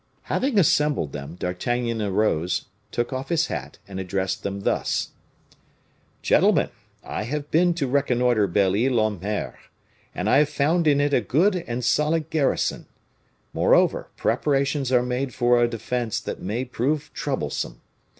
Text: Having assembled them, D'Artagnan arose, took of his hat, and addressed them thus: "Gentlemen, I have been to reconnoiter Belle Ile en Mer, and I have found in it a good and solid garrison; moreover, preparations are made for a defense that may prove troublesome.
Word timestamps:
Having 0.23 0.57
assembled 0.57 1.11
them, 1.11 1.35
D'Artagnan 1.35 2.01
arose, 2.01 2.65
took 2.91 3.13
of 3.13 3.29
his 3.29 3.45
hat, 3.45 3.77
and 3.87 3.99
addressed 3.99 4.41
them 4.41 4.61
thus: 4.61 5.09
"Gentlemen, 6.23 6.69
I 7.03 7.21
have 7.25 7.51
been 7.51 7.75
to 7.75 7.85
reconnoiter 7.85 8.47
Belle 8.47 8.75
Ile 8.75 8.99
en 8.99 9.19
Mer, 9.19 9.59
and 10.15 10.27
I 10.27 10.37
have 10.37 10.49
found 10.49 10.87
in 10.87 10.99
it 10.99 11.13
a 11.13 11.21
good 11.21 11.55
and 11.67 11.85
solid 11.85 12.31
garrison; 12.31 12.87
moreover, 13.53 14.09
preparations 14.17 14.91
are 14.91 15.03
made 15.03 15.35
for 15.35 15.61
a 15.61 15.67
defense 15.69 16.19
that 16.19 16.41
may 16.41 16.65
prove 16.65 17.13
troublesome. 17.13 17.81